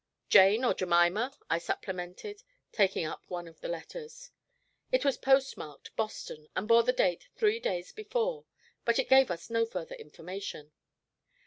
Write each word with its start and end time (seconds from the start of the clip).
'Jane, 0.29 0.65
or 0.65 0.73
Jemima,' 0.73 1.37
I 1.47 1.59
supplemented, 1.59 2.41
taking 2.71 3.05
up 3.05 3.23
one 3.27 3.47
of 3.47 3.61
the 3.61 3.67
letters. 3.67 4.31
It 4.91 5.05
was 5.05 5.15
post 5.15 5.57
marked 5.57 5.95
Boston, 5.95 6.47
and 6.55 6.67
bore 6.67 6.81
date 6.81 7.27
three 7.35 7.59
days 7.59 7.91
before, 7.93 8.45
but 8.83 8.97
it 8.97 9.09
gave 9.09 9.29
us 9.29 9.51
no 9.51 9.63
further 9.63 9.93
information. 9.93 10.71